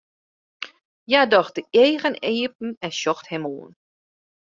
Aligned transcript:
Hja 1.07 1.21
docht 1.31 1.55
de 1.57 1.63
eagen 1.83 2.15
iepen 2.37 2.69
en 2.85 2.93
sjocht 2.99 3.25
him 3.31 3.45
oan. 3.55 3.71